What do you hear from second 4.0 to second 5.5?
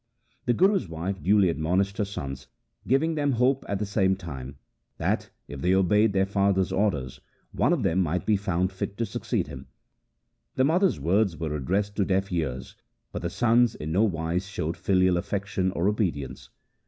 time that,